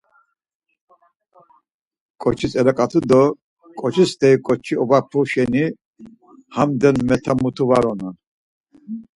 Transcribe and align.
Ǩoçis 2.21 2.53
elaǩatu 2.59 2.99
do 3.09 3.23
ǩoçi 3.79 4.05
steri 4.09 4.37
ǩoçi 4.45 4.73
ovapu 4.83 5.19
şeni 5.31 5.65
hamden 6.55 6.97
met̆a 7.07 7.33
mutu 7.41 7.63
var 7.69 7.85
unon. 7.91 8.15